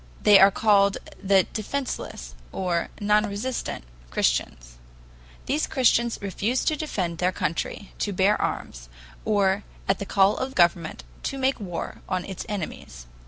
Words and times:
They 0.23 0.39
are 0.39 0.49
called 0.49 0.97
the 1.21 1.43
'defenseless,' 1.53 2.33
or 2.51 2.89
'non 2.99 3.27
resistant' 3.27 3.83
Christians. 4.09 4.77
These 5.45 5.67
Christians 5.67 6.17
refuse 6.23 6.65
to 6.65 6.75
defend 6.75 7.19
their 7.19 7.31
country, 7.31 7.93
to 7.99 8.11
bear 8.11 8.41
arms, 8.41 8.89
or 9.25 9.63
at 9.87 9.99
the 9.99 10.07
call 10.07 10.37
of 10.37 10.55
government 10.55 11.03
to 11.29 11.37
make 11.37 11.59
war 11.59 12.01
on 12.09 12.25
its 12.25 12.47
enemies. 12.49 13.05